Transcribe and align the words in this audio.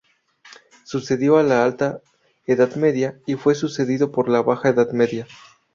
Sucedió 0.83 1.37
a 1.37 1.43
la 1.43 1.63
Alta 1.63 2.01
Edad 2.47 2.75
Media 2.75 3.19
y 3.27 3.35
fue 3.35 3.53
sucedida 3.53 4.07
por 4.07 4.29
la 4.29 4.41
Baja 4.41 4.69
Edad 4.69 4.89
Media. 4.93 5.27